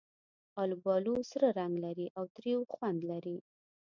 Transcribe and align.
آلوبالو 0.63 1.13
سره 1.31 1.47
رنګ 1.59 1.73
لري 1.85 2.07
او 2.17 2.23
تریو 2.35 2.61
خوند 2.73 2.99
لري. 3.11 3.37